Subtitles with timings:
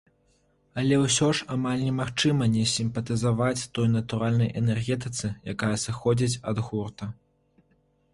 [0.83, 7.11] Але ўсё ж амаль немагчыма не сімпатызаваць той натуральнай энергетыцы, якая сыходзіць ад гурта.